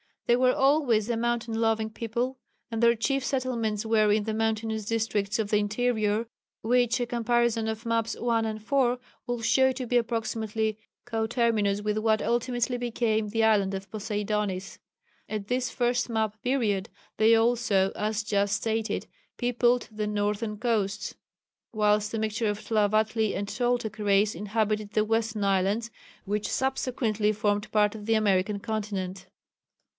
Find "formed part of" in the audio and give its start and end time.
27.33-28.05